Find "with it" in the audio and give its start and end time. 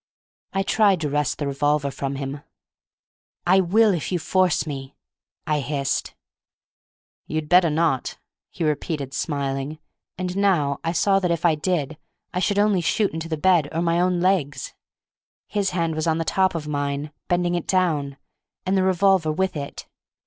19.31-19.85